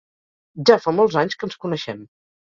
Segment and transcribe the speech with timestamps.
[0.69, 2.03] Ja fa molts anys que ens coneixem.